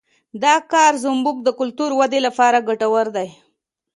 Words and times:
دا 0.43 0.55
کار 0.71 0.93
زموږ 1.05 1.37
د 1.43 1.49
کلتوري 1.59 1.93
ودې 1.97 2.19
لپاره 2.27 2.65
ګټور 2.69 3.05
دی 3.15 3.29